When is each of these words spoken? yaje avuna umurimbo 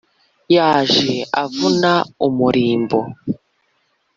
yaje 0.55 1.11
avuna 1.43 1.93
umurimbo 2.27 2.99